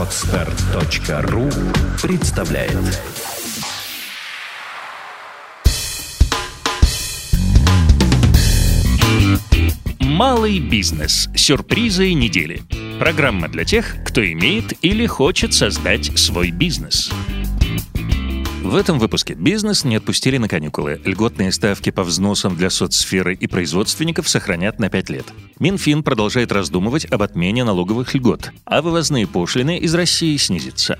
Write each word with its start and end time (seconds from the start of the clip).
Отстар.ру 0.00 1.50
представляет 2.00 2.72
Малый 10.00 10.58
бизнес. 10.58 11.28
Сюрпризы 11.36 12.14
недели. 12.14 12.62
Программа 12.98 13.48
для 13.48 13.66
тех, 13.66 13.96
кто 14.06 14.24
имеет 14.24 14.72
или 14.82 15.04
хочет 15.04 15.52
создать 15.52 16.18
свой 16.18 16.50
бизнес. 16.50 17.12
В 18.62 18.76
этом 18.76 18.98
выпуске 18.98 19.32
бизнес 19.34 19.84
не 19.84 19.96
отпустили 19.96 20.36
на 20.36 20.46
каникулы. 20.46 21.00
Льготные 21.04 21.50
ставки 21.50 21.90
по 21.90 22.04
взносам 22.04 22.56
для 22.56 22.68
соцсферы 22.68 23.34
и 23.34 23.46
производственников 23.46 24.28
сохранят 24.28 24.78
на 24.78 24.90
5 24.90 25.10
лет. 25.10 25.24
Минфин 25.58 26.02
продолжает 26.02 26.52
раздумывать 26.52 27.06
об 27.06 27.22
отмене 27.22 27.64
налоговых 27.64 28.14
льгот, 28.14 28.52
а 28.66 28.82
вывозные 28.82 29.26
пошлины 29.26 29.78
из 29.78 29.94
России 29.94 30.36
снизятся. 30.36 30.98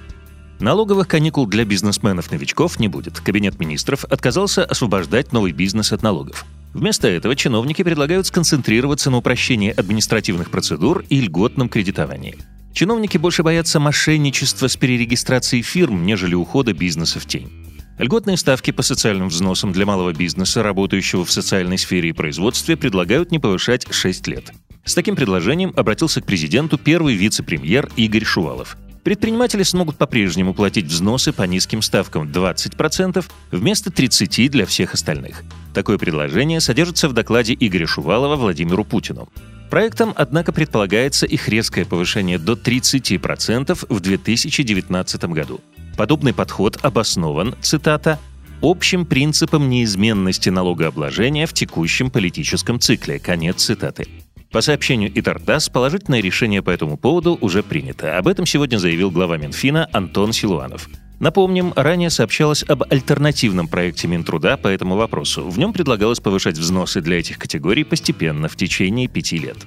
Налоговых 0.58 1.06
каникул 1.06 1.46
для 1.46 1.66
бизнесменов-новичков 1.66 2.80
не 2.80 2.88
будет. 2.88 3.20
Кабинет 3.20 3.60
министров 3.60 4.04
отказался 4.04 4.64
освобождать 4.64 5.32
новый 5.32 5.52
бизнес 5.52 5.92
от 5.92 6.02
налогов. 6.02 6.46
Вместо 6.72 7.08
этого 7.08 7.36
чиновники 7.36 7.82
предлагают 7.82 8.26
сконцентрироваться 8.26 9.10
на 9.10 9.18
упрощении 9.18 9.70
административных 9.70 10.50
процедур 10.50 11.04
и 11.10 11.20
льготном 11.20 11.68
кредитовании. 11.68 12.36
Чиновники 12.72 13.18
больше 13.18 13.42
боятся 13.42 13.80
мошенничества 13.80 14.68
с 14.68 14.76
перерегистрацией 14.76 15.62
фирм, 15.62 16.06
нежели 16.06 16.34
ухода 16.34 16.72
бизнеса 16.72 17.18
в 17.18 17.26
тень. 17.26 17.59
Льготные 18.00 18.38
ставки 18.38 18.70
по 18.70 18.80
социальным 18.80 19.28
взносам 19.28 19.72
для 19.72 19.84
малого 19.84 20.14
бизнеса, 20.14 20.62
работающего 20.62 21.26
в 21.26 21.30
социальной 21.30 21.76
сфере 21.76 22.08
и 22.08 22.12
производстве, 22.12 22.74
предлагают 22.74 23.30
не 23.30 23.38
повышать 23.38 23.86
6 23.92 24.26
лет. 24.26 24.54
С 24.86 24.94
таким 24.94 25.16
предложением 25.16 25.74
обратился 25.76 26.22
к 26.22 26.24
президенту 26.24 26.78
первый 26.78 27.14
вице-премьер 27.14 27.90
Игорь 27.96 28.24
Шувалов. 28.24 28.78
Предприниматели 29.04 29.64
смогут 29.64 29.98
по-прежнему 29.98 30.54
платить 30.54 30.86
взносы 30.86 31.34
по 31.34 31.42
низким 31.42 31.82
ставкам 31.82 32.26
20% 32.26 33.22
вместо 33.50 33.90
30% 33.90 34.48
для 34.48 34.64
всех 34.64 34.94
остальных. 34.94 35.42
Такое 35.74 35.98
предложение 35.98 36.60
содержится 36.60 37.06
в 37.06 37.12
докладе 37.12 37.54
Игоря 37.60 37.86
Шувалова 37.86 38.36
Владимиру 38.36 38.82
Путину. 38.82 39.28
Проектом, 39.68 40.14
однако, 40.16 40.52
предполагается 40.52 41.26
их 41.26 41.50
резкое 41.50 41.84
повышение 41.84 42.38
до 42.38 42.54
30% 42.54 43.86
в 43.90 44.00
2019 44.00 45.24
году. 45.24 45.60
Подобный 46.00 46.32
подход 46.32 46.78
обоснован, 46.80 47.54
цитата, 47.60 48.18
общим 48.62 49.04
принципом 49.04 49.68
неизменности 49.68 50.48
налогообложения 50.48 51.46
в 51.46 51.52
текущем 51.52 52.10
политическом 52.10 52.80
цикле. 52.80 53.18
Конец 53.18 53.64
цитаты. 53.64 54.06
По 54.50 54.62
сообщению 54.62 55.10
ИТАРТАСС, 55.14 55.68
положительное 55.68 56.22
решение 56.22 56.62
по 56.62 56.70
этому 56.70 56.96
поводу 56.96 57.36
уже 57.42 57.62
принято. 57.62 58.16
Об 58.16 58.28
этом 58.28 58.46
сегодня 58.46 58.78
заявил 58.78 59.10
глава 59.10 59.36
Минфина 59.36 59.90
Антон 59.92 60.32
Силуанов. 60.32 60.88
Напомним, 61.18 61.74
ранее 61.76 62.08
сообщалось 62.08 62.64
об 62.66 62.82
альтернативном 62.90 63.68
проекте 63.68 64.08
Минтруда 64.08 64.56
по 64.56 64.68
этому 64.68 64.96
вопросу. 64.96 65.50
В 65.50 65.58
нем 65.58 65.74
предлагалось 65.74 66.18
повышать 66.18 66.56
взносы 66.56 67.02
для 67.02 67.18
этих 67.18 67.38
категорий 67.38 67.84
постепенно 67.84 68.48
в 68.48 68.56
течение 68.56 69.06
пяти 69.06 69.36
лет. 69.36 69.58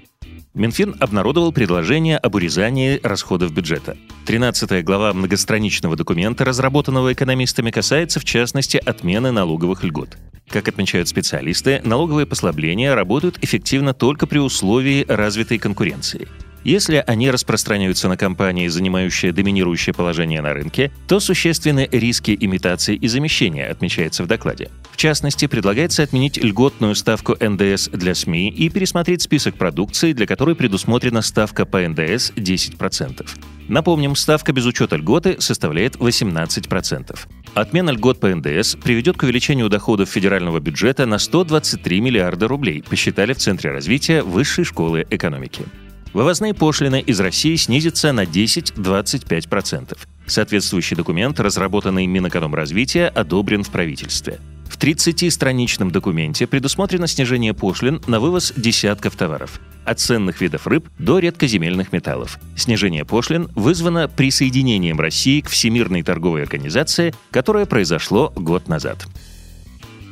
Минфин 0.56 0.96
обнародовал 1.00 1.52
предложение 1.52 2.16
об 2.18 2.36
урезании 2.36 3.00
расходов 3.02 3.52
бюджета. 3.52 3.98
13 4.28 4.84
глава 4.86 5.12
многостраничного 5.12 5.96
документа, 5.96 6.46
разработанного 6.46 7.12
экономистами, 7.12 7.72
касается, 7.72 8.20
в 8.20 8.24
частности, 8.24 8.78
отмены 8.78 9.32
налоговых 9.32 9.84
льгот. 9.84 10.16
Как 10.48 10.68
отмечают 10.68 11.08
специалисты, 11.08 11.82
налоговые 11.84 12.28
послабления 12.28 12.94
работают 12.94 13.40
эффективно 13.42 13.96
только 13.96 14.28
при 14.28 14.38
условии 14.38 15.06
развитой 15.08 15.58
конкуренции. 15.58 16.28
Если 16.64 17.04
они 17.06 17.30
распространяются 17.30 18.08
на 18.08 18.16
компании, 18.16 18.70
занимающие 18.70 19.34
доминирующее 19.34 19.94
положение 19.94 20.42
на 20.42 20.54
рынке, 20.54 20.92
то 21.08 21.20
существенны 21.20 21.90
риски 21.92 22.38
имитации 22.40 22.96
и 22.96 23.08
замещения, 23.08 23.70
отмечается 23.70 24.24
в 24.24 24.28
докладе. 24.28 24.70
В 24.92 24.98
частности, 24.98 25.48
предлагается 25.48 26.04
отменить 26.04 26.38
льготную 26.38 26.96
ставку 26.96 27.36
НДС 27.40 27.90
для 27.90 28.16
СМИ 28.16 28.50
и 28.50 28.70
пересмотреть 28.70 29.22
список 29.22 29.56
продукции, 29.56 30.14
для 30.14 30.26
которой 30.26 30.56
предусмотрена 30.56 31.22
ставка 31.22 31.66
по 31.66 31.80
НДС 31.80 32.32
10%. 32.32 33.28
Напомним, 33.68 34.16
ставка 34.16 34.54
без 34.54 34.66
учета 34.66 34.96
льготы 34.96 35.38
составляет 35.40 35.96
18%. 35.96 37.18
Отмена 37.56 37.90
льгот 37.92 38.20
по 38.20 38.34
НДС 38.34 38.76
приведет 38.76 39.18
к 39.18 39.24
увеличению 39.24 39.70
доходов 39.70 40.10
федерального 40.10 40.60
бюджета 40.60 41.06
на 41.06 41.18
123 41.18 42.02
миллиарда 42.02 42.48
рублей, 42.48 42.84
посчитали 42.84 43.34
в 43.34 43.38
Центре 43.38 43.72
развития 43.72 44.22
Высшей 44.22 44.64
школы 44.64 45.06
экономики. 45.10 45.66
Вывозные 46.14 46.54
пошлины 46.54 47.02
из 47.02 47.20
России 47.20 47.56
снизятся 47.56 48.12
на 48.14 48.24
10-25%. 48.24 49.98
Соответствующий 50.28 50.96
документ, 50.96 51.40
разработанный 51.40 52.06
Минэкономразвития, 52.06 53.10
одобрен 53.10 53.64
в 53.64 53.70
правительстве. 53.72 54.40
В 54.70 54.78
30-страничном 54.78 55.92
документе 55.92 56.48
предусмотрено 56.48 57.08
снижение 57.08 57.54
пошлин 57.54 58.02
на 58.08 58.20
вывоз 58.20 58.54
десятков 58.56 59.16
товаров 59.16 59.60
от 59.86 60.00
ценных 60.00 60.40
видов 60.40 60.66
рыб 60.68 60.88
до 60.98 61.20
редкоземельных 61.20 61.92
металлов. 61.92 62.40
Снижение 62.56 63.06
пошлин 63.06 63.50
вызвано 63.56 64.08
присоединением 64.08 65.00
России 65.00 65.42
к 65.42 65.50
Всемирной 65.50 66.04
торговой 66.04 66.44
организации, 66.44 67.14
которое 67.32 67.66
произошло 67.66 68.32
год 68.36 68.68
назад. 68.68 69.06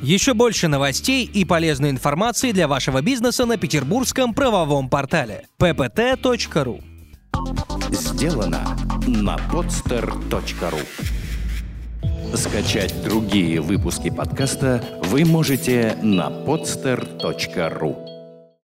Еще 0.02 0.34
больше 0.34 0.66
новостей 0.66 1.24
и 1.24 1.44
полезной 1.44 1.90
информации 1.90 2.50
для 2.50 2.66
вашего 2.66 3.00
бизнеса 3.02 3.46
на 3.46 3.56
петербургском 3.56 4.34
правовом 4.34 4.90
портале 4.90 5.46
ppt.ru 5.60 6.82
Сделано 7.92 8.76
на 9.06 9.36
podster.ru 9.36 10.84
Скачать 12.36 13.00
другие 13.04 13.60
выпуски 13.60 14.10
подкаста 14.10 14.82
вы 15.04 15.24
можете 15.24 15.96
на 16.02 16.30
podster.ru 16.30 18.11